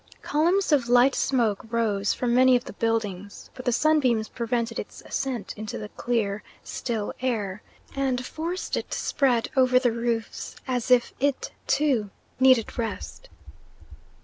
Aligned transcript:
Columns 0.23 0.71
of 0.71 0.89
light 0.89 1.13
smoke 1.13 1.63
rose 1.69 2.11
from 2.11 2.33
many 2.33 2.55
of 2.55 2.65
the 2.65 2.73
buildings, 2.73 3.51
but 3.53 3.65
the 3.65 3.71
sunbeams 3.71 4.29
prevented 4.29 4.79
its 4.79 5.03
ascent 5.05 5.53
into 5.55 5.77
the 5.77 5.89
clear, 5.89 6.41
still 6.63 7.13
air, 7.21 7.61
and 7.95 8.25
forced 8.25 8.75
it 8.75 8.89
to 8.89 8.97
spread 8.97 9.51
over 9.55 9.77
the 9.77 9.91
roofs 9.91 10.55
as 10.67 10.89
if 10.89 11.13
it, 11.19 11.51
too, 11.67 12.09
needed 12.39 12.79
rest. 12.79 13.29